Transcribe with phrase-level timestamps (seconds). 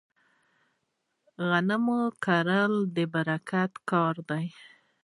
[1.49, 1.85] غنم
[2.23, 4.45] کرل د برکت کار دی.